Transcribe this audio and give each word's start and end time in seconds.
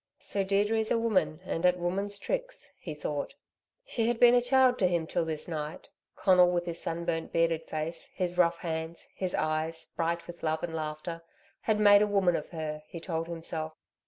"So 0.17 0.43
Deirdre's 0.43 0.89
a 0.89 0.97
woman 0.97 1.41
and 1.45 1.63
at 1.63 1.77
woman's 1.77 2.17
tricks," 2.17 2.73
he 2.79 2.95
thought. 2.95 3.35
She 3.85 4.07
had 4.07 4.19
been 4.19 4.33
a 4.33 4.41
child 4.41 4.79
to 4.79 4.87
him 4.87 5.05
till 5.05 5.25
this 5.25 5.47
night. 5.47 5.89
Conal 6.15 6.49
with 6.49 6.65
his 6.65 6.81
sunburnt, 6.81 7.31
bearded 7.31 7.67
face, 7.67 8.09
his 8.15 8.35
rough 8.35 8.57
hands, 8.57 9.07
his 9.13 9.35
eyes, 9.35 9.93
bright 9.95 10.25
with 10.25 10.41
love 10.41 10.63
and 10.63 10.73
laughter, 10.73 11.21
had 11.59 11.79
made 11.79 12.01
a 12.01 12.07
woman 12.07 12.35
of 12.35 12.49
her, 12.49 12.81
he 12.87 12.99
told 12.99 13.27
himself. 13.27 13.73